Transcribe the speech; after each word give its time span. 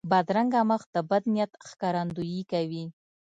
بدرنګه 0.11 0.61
مخ 0.69 0.81
د 0.93 0.97
بد 1.09 1.23
نیت 1.33 1.51
ښکارندویي 1.69 2.41
کوي 2.51 2.83